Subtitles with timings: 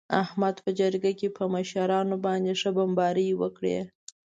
[0.23, 3.77] احمد په جرگه کې په مشرانو باندې ښه بمباري وکړه.